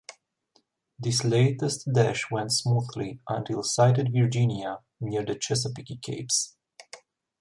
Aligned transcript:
This 0.97 1.23
latest 1.23 1.87
dash 1.93 2.31
went 2.31 2.51
smoothly 2.51 3.19
until 3.29 3.61
sighted 3.61 4.11
"Virginia" 4.11 4.79
near 4.99 5.23
the 5.23 5.35
Chesapeake 5.35 6.01
capes. 6.01 6.55